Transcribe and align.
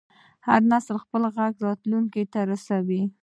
هر 0.47 0.61
نسل 0.71 0.95
خپل 1.03 1.21
غږ 1.35 1.53
راتلونکي 1.67 2.23
ته 2.33 2.39
رسوي. 2.51 3.01